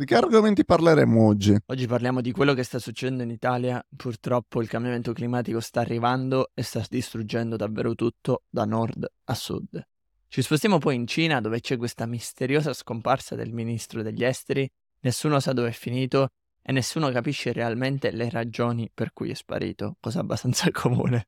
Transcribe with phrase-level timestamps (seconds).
[0.00, 1.54] di che argomenti parleremo oggi?
[1.66, 3.84] Oggi parliamo di quello che sta succedendo in Italia.
[3.94, 9.86] Purtroppo il cambiamento climatico sta arrivando e sta distruggendo davvero tutto da nord a sud.
[10.26, 14.66] Ci spostiamo poi in Cina dove c'è questa misteriosa scomparsa del ministro degli esteri,
[15.00, 16.28] nessuno sa dove è finito
[16.62, 21.26] e nessuno capisce realmente le ragioni per cui è sparito, cosa abbastanza comune.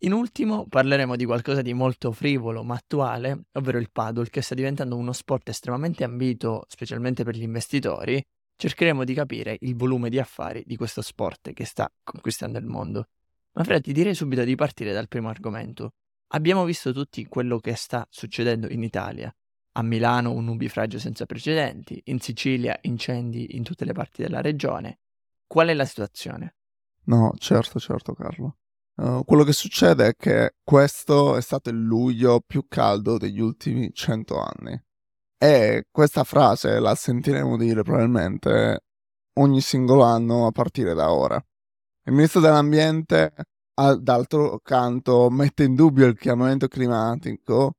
[0.00, 4.54] In ultimo parleremo di qualcosa di molto frivolo ma attuale, ovvero il paddle che sta
[4.54, 8.22] diventando uno sport estremamente ambito, specialmente per gli investitori.
[8.56, 13.08] Cercheremo di capire il volume di affari di questo sport che sta conquistando il mondo.
[13.52, 15.92] Ma Fred, ti direi subito di partire dal primo argomento.
[16.28, 19.34] Abbiamo visto tutti quello che sta succedendo in Italia.
[19.72, 24.98] A Milano un nubifragio senza precedenti, in Sicilia incendi in tutte le parti della regione.
[25.46, 26.54] Qual è la situazione?
[27.04, 28.56] No, certo, certo Carlo.
[28.96, 33.92] Uh, quello che succede è che questo è stato il luglio più caldo degli ultimi
[33.92, 34.80] cento anni.
[35.38, 38.84] E questa frase la sentiremo dire probabilmente
[39.34, 41.36] ogni singolo anno a partire da ora.
[42.04, 43.34] Il ministro dell'ambiente,
[43.98, 47.72] d'altro canto, mette in dubbio il cambiamento climatico,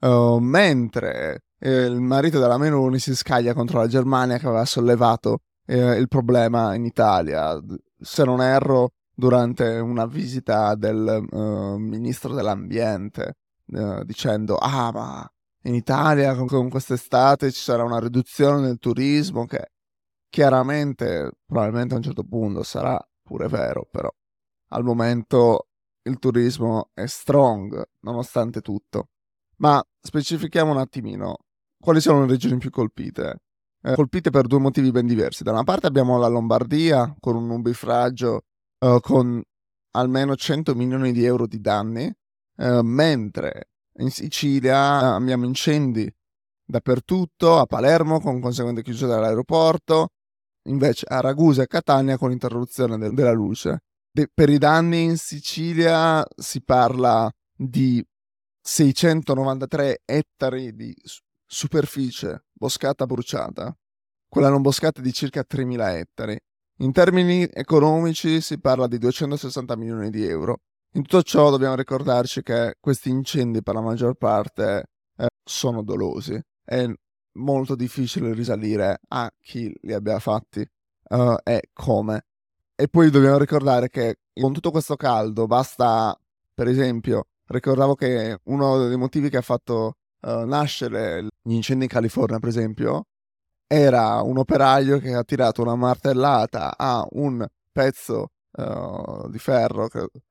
[0.00, 5.38] uh, mentre eh, il marito della Meloni si scaglia contro la Germania che aveva sollevato
[5.66, 7.60] eh, il problema in Italia.
[8.00, 15.74] Se non erro, durante una visita del uh, ministro dell'ambiente uh, dicendo ah ma in
[15.74, 19.70] Italia con, con quest'estate ci sarà una riduzione del turismo che
[20.28, 24.10] chiaramente probabilmente a un certo punto sarà pure vero però
[24.68, 25.68] al momento
[26.06, 29.08] il turismo è strong nonostante tutto.
[29.56, 31.38] Ma specifichiamo un attimino
[31.78, 33.42] quali sono le regioni più colpite?
[33.82, 35.42] Eh, colpite per due motivi ben diversi.
[35.42, 38.42] Da una parte abbiamo la Lombardia con un nubifragio
[38.84, 39.42] uh, con
[39.92, 42.12] almeno 100 milioni di euro di danni,
[42.56, 46.12] uh, mentre in Sicilia abbiamo incendi
[46.66, 50.08] dappertutto, a Palermo con conseguente chiusura dell'aeroporto,
[50.68, 53.80] invece a Ragusa e Catania con interruzione de- della luce.
[54.10, 58.04] De- per i danni in Sicilia si parla di
[58.60, 60.94] 693 ettari di
[61.46, 63.76] superficie boscata bruciata,
[64.28, 66.38] quella non boscata di circa 3.000 ettari.
[66.78, 70.62] In termini economici si parla di 260 milioni di euro.
[70.94, 74.86] In tutto ciò dobbiamo ricordarci che questi incendi per la maggior parte
[75.16, 76.40] eh, sono dolosi.
[76.64, 76.84] È
[77.34, 80.66] molto difficile risalire a chi li abbia fatti
[81.10, 82.24] uh, e come.
[82.74, 86.18] E poi dobbiamo ricordare che con tutto questo caldo basta,
[86.52, 91.90] per esempio, ricordavo che uno dei motivi che ha fatto uh, nascere gli incendi in
[91.90, 93.06] California, per esempio,
[93.66, 99.88] era un operaio che ha tirato una martellata a un pezzo uh, di ferro,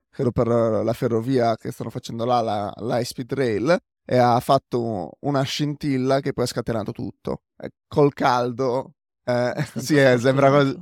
[0.09, 5.11] credo per la ferrovia che stanno facendo là, la, l'high speed rail, e ha fatto
[5.21, 7.43] una scintilla che poi ha scatenato tutto.
[7.57, 10.81] E col caldo, eh, sì, eh, sembra quasi...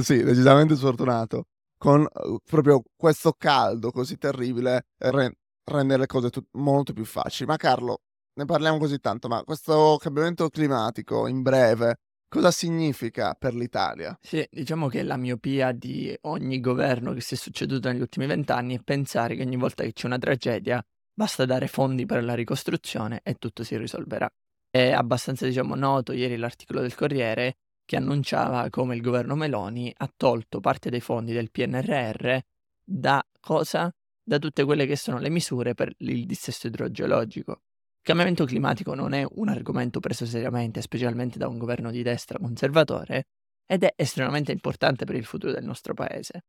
[0.00, 1.46] Sì, decisamente sfortunato.
[1.76, 2.06] Con
[2.44, 7.48] proprio questo caldo così terribile re- rende le cose tut- molto più facili.
[7.48, 8.02] Ma Carlo,
[8.34, 11.98] ne parliamo così tanto, ma questo cambiamento climatico in breve
[12.28, 14.18] cosa significa per l'Italia?
[14.24, 18.76] Sì, diciamo che la miopia di ogni governo che si è succeduto negli ultimi vent'anni
[18.76, 20.82] è pensare che ogni volta che c'è una tragedia
[21.12, 24.30] basta dare fondi per la ricostruzione e tutto si risolverà.
[24.70, 30.10] È abbastanza, diciamo, noto ieri l'articolo del Corriere che annunciava come il governo Meloni ha
[30.16, 32.38] tolto parte dei fondi del PNRR
[32.84, 33.92] da cosa?
[34.24, 37.62] Da tutte quelle che sono le misure per il dissesto idrogeologico.
[38.02, 42.36] Il cambiamento climatico non è un argomento preso seriamente, specialmente da un governo di destra
[42.36, 43.28] conservatore,
[43.64, 46.46] ed è estremamente importante per il futuro del nostro paese.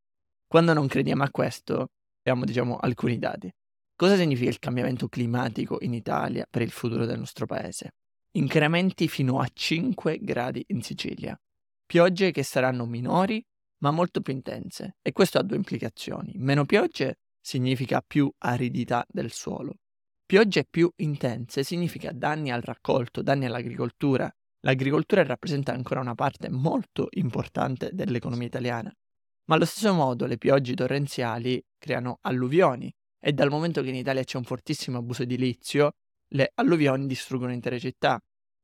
[0.47, 1.91] Quando non crediamo a questo,
[2.21, 3.53] abbiamo diciamo alcuni dati.
[3.95, 7.91] Cosa significa il cambiamento climatico in Italia per il futuro del nostro paese?
[8.31, 11.39] Incrementi fino a 5 gradi in Sicilia.
[11.85, 13.45] Piogge che saranno minori
[13.83, 16.33] ma molto più intense e questo ha due implicazioni.
[16.37, 19.75] Meno piogge significa più aridità del suolo
[20.25, 24.33] Piogge più intense significa danni al raccolto, danni all'agricoltura.
[24.61, 28.91] L'agricoltura rappresenta ancora una parte molto importante dell'economia italiana.
[29.45, 34.23] Ma allo stesso modo le piogge torrenziali creano alluvioni e dal momento che in Italia
[34.23, 35.95] c'è un fortissimo abuso edilizio,
[36.29, 38.19] le alluvioni distruggono intere città.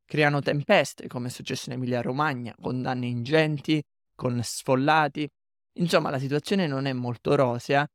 [0.06, 3.84] Creano tempeste, come è successo in Emilia-Romagna, con danni ingenti,
[4.16, 5.30] con sfollati.
[5.74, 7.88] Insomma, la situazione non è molto rosea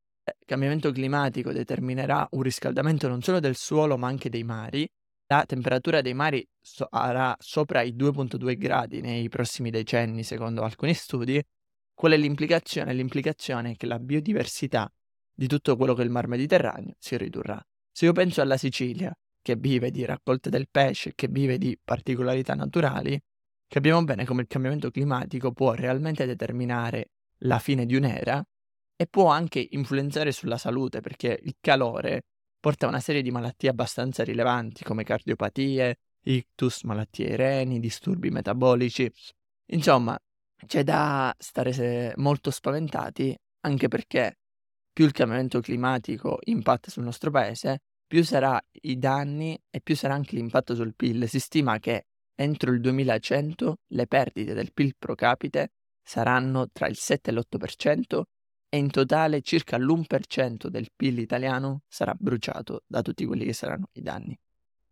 [0.45, 4.89] cambiamento climatico determinerà un riscaldamento non solo del suolo ma anche dei mari,
[5.27, 11.43] la temperatura dei mari sarà sopra i 2.2 gradi nei prossimi decenni, secondo alcuni studi.
[11.95, 12.93] Qual è l'implicazione?
[12.93, 14.93] L'implicazione è che la biodiversità
[15.33, 17.65] di tutto quello che è il mar Mediterraneo si ridurrà.
[17.91, 22.55] Se io penso alla Sicilia, che vive di raccolte del pesce, che vive di particolarità
[22.55, 23.19] naturali,
[23.67, 28.45] capiamo bene come il cambiamento climatico può realmente determinare la fine di un'era
[28.97, 32.23] e può anche influenzare sulla salute, perché il calore
[32.61, 39.11] porta a una serie di malattie abbastanza rilevanti come cardiopatie, ictus, malattie reni, disturbi metabolici.
[39.67, 40.19] Insomma,
[40.67, 44.39] c'è da stare molto spaventati anche perché
[44.93, 50.15] più il cambiamento climatico impatta sul nostro paese, più sarà i danni e più sarà
[50.15, 51.29] anche l'impatto sul PIL.
[51.29, 56.97] Si stima che entro il 2100 le perdite del PIL pro capite saranno tra il
[56.97, 58.23] 7 e l'8%
[58.75, 63.87] e in totale circa l'1% del PIL italiano sarà bruciato da tutti quelli che saranno
[63.93, 64.37] i danni.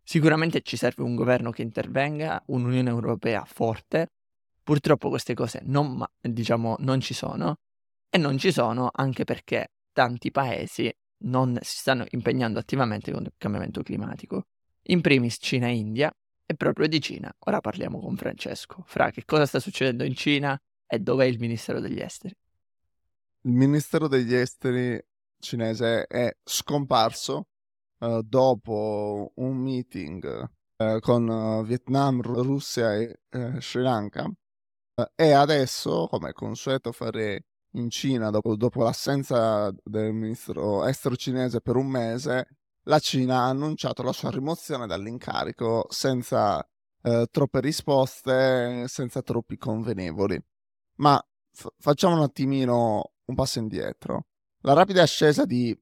[0.01, 4.13] Sicuramente ci serve un governo che intervenga, un'Unione Europea forte.
[4.63, 7.57] Purtroppo queste cose non, diciamo, non ci sono
[8.09, 10.89] e non ci sono anche perché tanti paesi
[11.25, 14.43] non si stanno impegnando attivamente con il cambiamento climatico.
[14.83, 16.09] In primis Cina e India
[16.45, 18.81] e proprio di Cina ora parliamo con Francesco.
[18.85, 20.57] Fra che cosa sta succedendo in Cina
[20.87, 22.33] e dov'è il Ministero degli Esteri?
[23.45, 25.01] Il Ministero degli Esteri
[25.39, 27.47] cinese è scomparso
[27.99, 33.19] uh, dopo un meeting uh, con uh, Vietnam, Russia e
[33.59, 34.31] Sri Lanka
[35.15, 41.75] e adesso, come consueto fare in Cina, dopo, dopo l'assenza del ministro estero cinese per
[41.75, 46.63] un mese, la Cina ha annunciato la sua rimozione dall'incarico senza
[47.31, 50.39] troppe risposte, senza troppi convenevoli.
[50.97, 51.19] Ma
[51.51, 54.27] f- facciamo un attimino un passo indietro.
[54.61, 55.77] La rapida ascesa di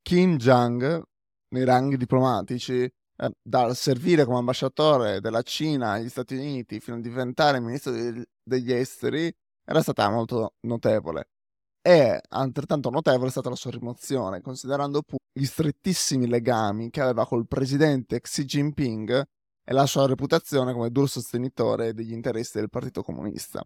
[0.00, 1.02] Kim Jong
[1.48, 7.00] nei ranghi diplomatici, eh, dal servire come ambasciatore della Cina agli Stati Uniti fino a
[7.00, 9.32] diventare ministro de- degli esteri,
[9.64, 11.28] era stata molto notevole.
[11.82, 15.02] E altrettanto notevole è stata la sua rimozione, considerando
[15.32, 19.24] gli strettissimi legami che aveva col presidente Xi Jinping
[19.64, 23.64] e la sua reputazione come duro sostenitore degli interessi del Partito Comunista.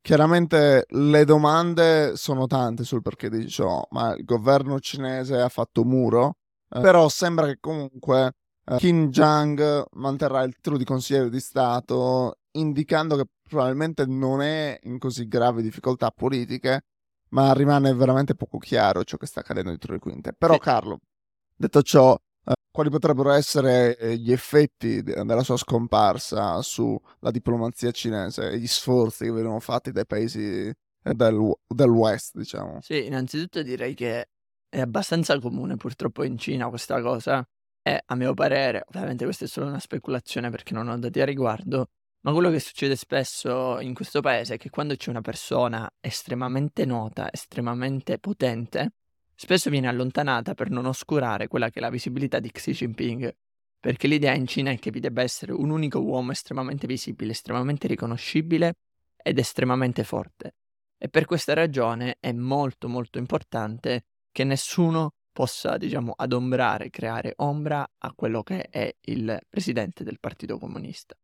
[0.00, 5.84] Chiaramente le domande sono tante sul perché di ciò, ma il governo cinese ha fatto
[5.84, 6.36] muro,
[6.70, 8.32] eh, però sembra che comunque
[8.64, 14.78] eh, Kim Jong manterrà il titolo di consigliere di Stato, indicando che probabilmente non è
[14.84, 16.84] in così gravi difficoltà politiche,
[17.30, 20.32] ma rimane veramente poco chiaro ciò che sta accadendo dietro le quinte.
[20.32, 20.60] Però sì.
[20.60, 20.98] Carlo,
[21.54, 22.18] detto ciò,
[22.76, 29.24] quali potrebbero essere eh, gli effetti della sua scomparsa sulla diplomazia cinese e gli sforzi
[29.24, 32.80] che vengono fatti dai paesi eh, del, del diciamo?
[32.82, 34.28] Sì, innanzitutto direi che
[34.68, 37.48] è abbastanza comune purtroppo in Cina questa cosa
[37.82, 41.24] e a mio parere, ovviamente questa è solo una speculazione perché non ho dati a
[41.24, 41.90] riguardo,
[42.26, 46.84] ma quello che succede spesso in questo paese è che quando c'è una persona estremamente
[46.84, 48.90] nota, estremamente potente,
[49.36, 53.36] spesso viene allontanata per non oscurare quella che è la visibilità di Xi Jinping,
[53.78, 57.86] perché l'idea in Cina è che vi debba essere un unico uomo estremamente visibile, estremamente
[57.86, 58.78] riconoscibile
[59.22, 60.54] ed estremamente forte.
[60.98, 67.86] E per questa ragione è molto molto importante che nessuno possa, diciamo, adombrare, creare ombra
[67.98, 71.14] a quello che è il presidente del Partito Comunista.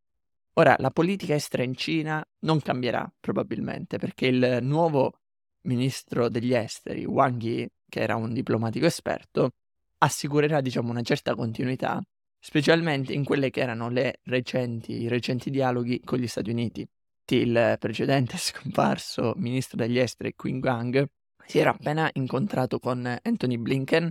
[0.55, 5.15] Ora, la politica estera in Cina non cambierà probabilmente perché il nuovo
[5.63, 9.51] ministro degli esteri, Wang Yi, che era un diplomatico esperto,
[9.99, 12.03] assicurerà diciamo, una certa continuità,
[12.39, 16.89] specialmente in quelle che erano recenti, i recenti dialoghi con gli Stati Uniti.
[17.27, 21.07] Il precedente scomparso ministro degli esteri Qin Gang
[21.45, 24.11] si era appena incontrato con Anthony Blinken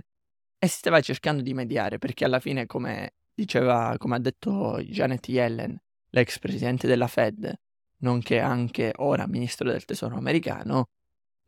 [0.58, 5.26] e si stava cercando di mediare perché alla fine, come diceva, come ha detto Janet
[5.28, 5.76] Yellen,
[6.10, 7.52] l'ex presidente della Fed,
[7.98, 10.90] nonché anche ora ministro del tesoro americano,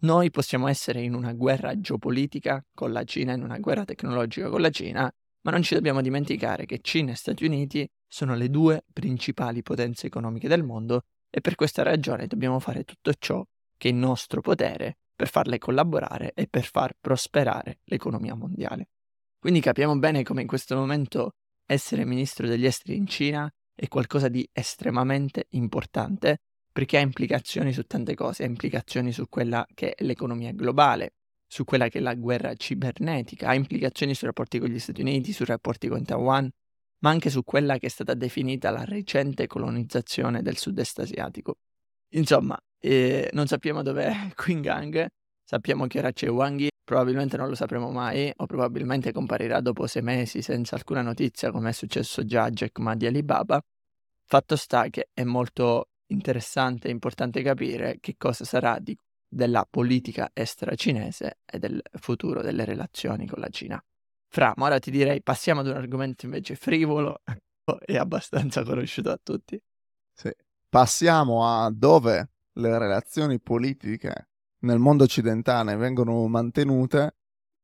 [0.05, 4.61] noi possiamo essere in una guerra geopolitica con la Cina, in una guerra tecnologica con
[4.61, 8.85] la Cina, ma non ci dobbiamo dimenticare che Cina e Stati Uniti sono le due
[8.93, 13.45] principali potenze economiche del mondo e per questa ragione dobbiamo fare tutto ciò
[13.77, 18.89] che è in nostro potere per farle collaborare e per far prosperare l'economia mondiale.
[19.39, 21.33] Quindi capiamo bene come in questo momento
[21.67, 26.41] essere ministro degli esteri in Cina è qualcosa di estremamente importante
[26.75, 31.15] perché ha implicazioni su tante cose, ha implicazioni su quella che è l'economia globale,
[31.47, 35.33] su quella che è la guerra cibernetica, ha implicazioni sui rapporti con gli Stati Uniti,
[35.33, 36.51] sui rapporti con Taiwan,
[36.99, 41.59] ma anche su quella che è stata definita la recente colonizzazione del sud-est asiatico.
[42.15, 45.09] Insomma, eh, non sappiamo dov'è Queen Gang,
[45.47, 50.01] Sappiamo che ora c'è Wang probabilmente non lo sapremo mai o probabilmente comparirà dopo sei
[50.01, 53.61] mesi senza alcuna notizia come è successo già a Jack Ma di Alibaba.
[54.27, 58.97] Fatto sta che è molto interessante e importante capire che cosa sarà di,
[59.27, 63.83] della politica estera cinese e del futuro delle relazioni con la Cina.
[64.29, 67.21] Fra, ma ora ti direi passiamo ad un argomento invece frivolo
[67.85, 69.61] e abbastanza conosciuto a tutti.
[70.13, 70.33] Sì.
[70.69, 74.29] Passiamo a dove le relazioni politiche
[74.61, 77.17] nel mondo occidentale vengono mantenute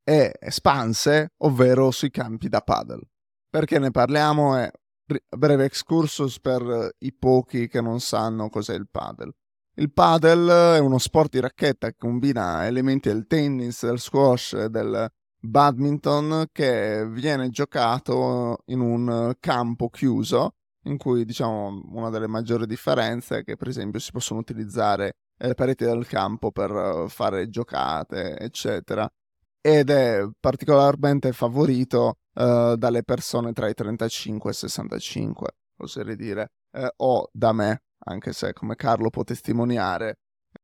[0.04, 3.02] e espanse, ovvero sui campi da paddle.
[3.48, 4.70] Perché ne parliamo è
[5.28, 9.32] breve excursus per i pochi che non sanno cos'è il paddle.
[9.74, 14.68] Il paddle è uno sport di racchetta che combina elementi del tennis, del squash e
[14.68, 15.10] del
[15.42, 23.38] badminton che viene giocato in un campo chiuso in cui diciamo una delle maggiori differenze
[23.38, 28.38] è che per esempio si possono utilizzare le pareti del campo per eh, fare giocate,
[28.38, 29.10] eccetera.
[29.62, 36.52] Ed è particolarmente favorito uh, dalle persone tra i 35 e i 65, oserei dire,
[36.72, 40.18] eh, o da me, anche se come Carlo può testimoniare,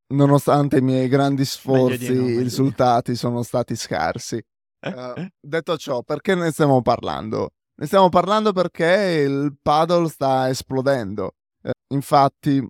[0.09, 4.43] nonostante i miei grandi sforzi, no, i risultati sono stati scarsi.
[4.81, 7.51] Uh, detto ciò, perché ne stiamo parlando?
[7.77, 11.33] Ne stiamo parlando perché il paddle sta esplodendo.
[11.63, 12.65] Uh, infatti,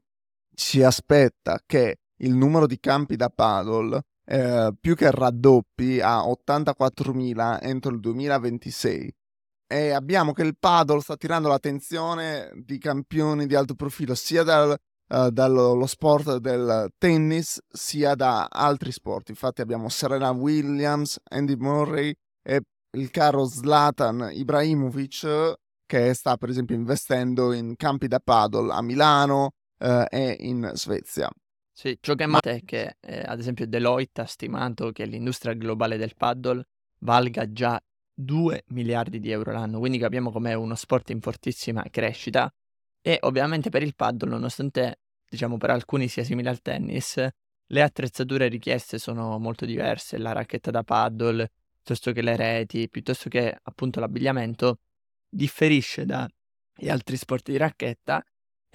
[0.54, 7.58] ci aspetta che il numero di campi da paddle eh, più che raddoppi a 84.000
[7.62, 9.14] entro il 2026
[9.68, 14.76] e abbiamo che il paddle sta tirando l'attenzione di campioni di alto profilo sia dal,
[15.08, 22.14] uh, dallo sport del tennis sia da altri sport infatti abbiamo Serena Williams, Andy Murray
[22.42, 22.60] e
[22.96, 25.54] il caro Zlatan Ibrahimovic
[25.86, 31.30] che sta per esempio investendo in campi da paddle a Milano, eh, e in Svezia.
[31.78, 35.52] Sì, ciò che è male è che, eh, ad esempio, Deloitte ha stimato che l'industria
[35.52, 36.64] globale del paddle
[37.00, 37.78] valga già
[38.14, 42.50] 2 miliardi di euro l'anno, quindi capiamo com'è uno sport in fortissima crescita
[43.02, 47.16] e ovviamente per il paddle, nonostante diciamo per alcuni sia simile al tennis,
[47.66, 53.28] le attrezzature richieste sono molto diverse, la racchetta da paddle, piuttosto che le reti, piuttosto
[53.28, 54.78] che appunto l'abbigliamento,
[55.28, 58.24] differisce dagli altri sport di racchetta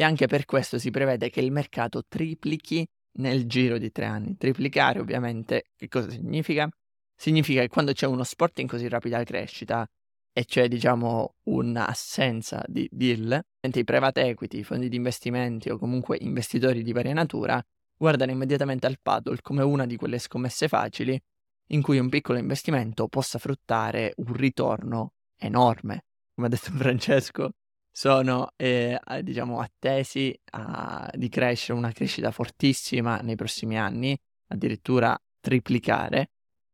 [0.01, 2.87] e anche per questo si prevede che il mercato triplichi
[3.19, 4.35] nel giro di tre anni.
[4.35, 6.67] Triplicare ovviamente che cosa significa?
[7.15, 9.87] Significa che quando c'è uno sport in così rapida crescita
[10.33, 16.17] e c'è diciamo un'assenza di deal, i private equity, i fondi di investimenti o comunque
[16.19, 17.63] investitori di varia natura
[17.95, 21.21] guardano immediatamente al paddle come una di quelle scommesse facili
[21.67, 26.05] in cui un piccolo investimento possa fruttare un ritorno enorme.
[26.33, 27.51] Come ha detto Francesco,
[27.91, 34.17] sono eh, diciamo attesi a, di crescere una crescita fortissima nei prossimi anni,
[34.47, 36.31] addirittura triplicare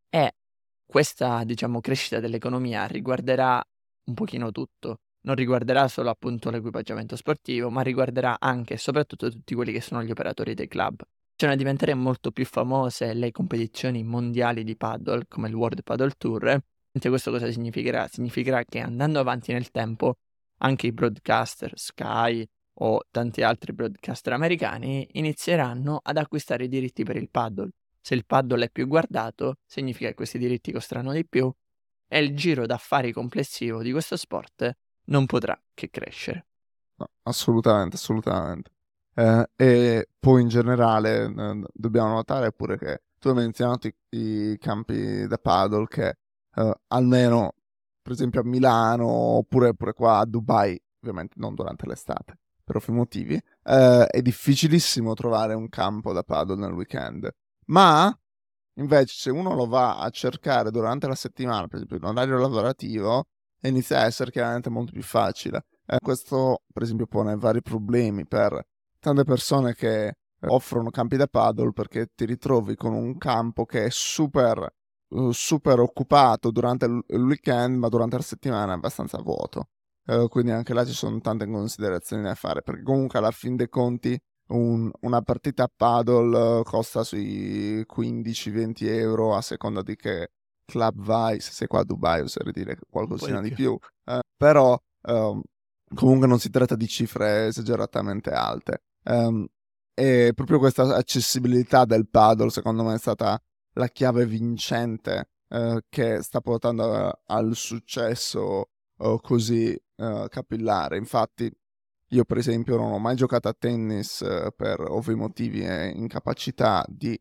[0.10, 0.36] e
[0.86, 3.64] questa diciamo crescita dell'economia riguarderà
[4.06, 9.54] un pochino tutto, non riguarderà solo appunto l'equipaggiamento sportivo, ma riguarderà anche e soprattutto tutti
[9.56, 11.02] quelli che sono gli operatori dei club.
[11.36, 16.60] Cioè diventerà molto più famose le competizioni mondiali di paddle come il World Paddle Tour.
[16.98, 18.08] Questo cosa significherà?
[18.08, 20.16] Significherà che andando avanti nel tempo
[20.58, 22.48] anche i broadcaster Sky
[22.80, 27.70] o tanti altri broadcaster americani inizieranno ad acquistare i diritti per il paddle.
[28.00, 31.52] Se il paddle è più guardato, significa che questi diritti costeranno di più
[32.08, 34.72] e il giro d'affari complessivo di questo sport
[35.06, 36.46] non potrà che crescere.
[36.96, 38.72] No, assolutamente, assolutamente.
[39.14, 44.58] Eh, e poi in generale eh, dobbiamo notare pure che tu hai menzionato i, i
[44.60, 46.18] campi da paddle che
[46.56, 47.56] eh, almeno
[48.08, 52.94] per esempio a Milano oppure pure qua a Dubai, ovviamente non durante l'estate, per ovvi
[52.94, 57.30] motivi, eh, è difficilissimo trovare un campo da paddle nel weekend.
[57.66, 58.18] Ma
[58.76, 63.26] invece se uno lo va a cercare durante la settimana, per esempio in orario lavorativo,
[63.64, 65.66] inizia a essere chiaramente molto più facile.
[65.86, 68.58] Eh, questo per esempio pone vari problemi per
[69.00, 70.14] tante persone che
[70.48, 74.66] offrono campi da paddle perché ti ritrovi con un campo che è super
[75.10, 79.70] uh, super occupato durante il weekend, ma durante la settimana è abbastanza vuoto.
[80.06, 83.70] Uh, quindi anche là ci sono tante considerazioni da fare, perché comunque alla fin dei
[83.70, 90.32] conti un, una partita a paddle costa sui 15-20 euro a seconda di che
[90.66, 94.14] club vai, se sei qua a Dubai oserei dire qualcosina di più, più.
[94.14, 95.42] Uh, però um,
[95.94, 98.84] comunque non si tratta di cifre esageratamente alte.
[99.06, 99.46] Um,
[99.94, 103.42] e proprio questa accessibilità del paddle secondo me è stata
[103.78, 110.98] la chiave vincente eh, che sta portando a, al successo eh, così eh, capillare.
[110.98, 111.52] Infatti,
[112.10, 116.86] io per esempio non ho mai giocato a tennis eh, per ovvi motivi e incapacità
[116.88, 117.20] di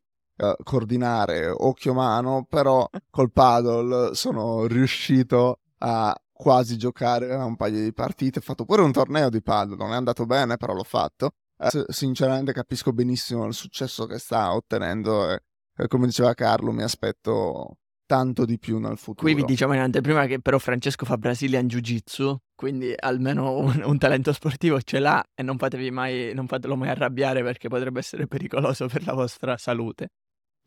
[0.65, 7.93] coordinare occhio mano, però col paddle sono riuscito a quasi giocare a un paio di
[7.95, 11.31] partite, ho fatto pure un torneo di paddle, non è andato bene, però l'ho fatto.
[11.57, 15.41] Eh, sinceramente capisco benissimo il successo che sta ottenendo e
[15.89, 19.23] come diceva Carlo mi aspetto tanto di più nel futuro.
[19.23, 23.99] Qui vi diciamo in anteprima che però Francesco fa Brazilian Jiu-Jitsu, quindi almeno un, un,
[23.99, 25.57] talento sportivo ce l'ha e non,
[25.91, 30.09] mai, non fatelo mai arrabbiare perché potrebbe essere pericoloso per la vostra salute.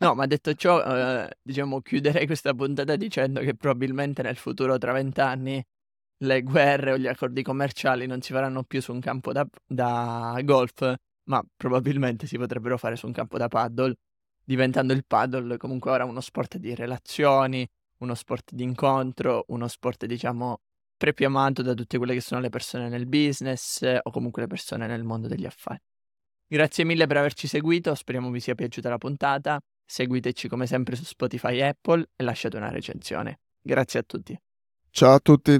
[0.02, 4.94] No, ma detto ciò, eh, diciamo, chiuderei questa puntata dicendo che probabilmente nel futuro, tra
[4.94, 5.62] vent'anni,
[6.22, 10.40] le guerre o gli accordi commerciali non si faranno più su un campo da, da
[10.44, 10.94] golf,
[11.26, 13.94] ma probabilmente si potrebbero fare su un campo da paddle,
[14.50, 20.08] diventando il paddle comunque ora uno sport di relazioni, uno sport di incontro, uno sport,
[20.08, 20.62] diciamo,
[20.98, 24.88] prepiamato da tutte quelle che sono le persone nel business eh, o comunque le persone
[24.88, 25.80] nel mondo degli affari.
[26.48, 29.60] Grazie mille per averci seguito, speriamo vi sia piaciuta la puntata.
[29.86, 33.42] Seguiteci come sempre su Spotify e Apple e lasciate una recensione.
[33.62, 34.40] Grazie a tutti.
[34.90, 35.60] Ciao a tutti.